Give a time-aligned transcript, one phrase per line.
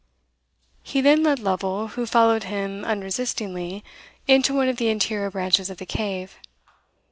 [0.81, 3.83] He then led Lovel, who followed him unresistingly,
[4.27, 6.37] into one of the interior branches of the cave.